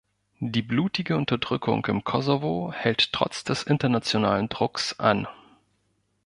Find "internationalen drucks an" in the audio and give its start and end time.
3.61-5.27